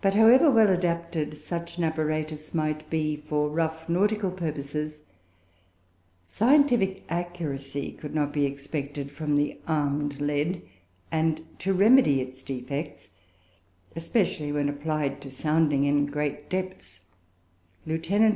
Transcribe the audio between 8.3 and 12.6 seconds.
be expected from the armed lead, and to remedy its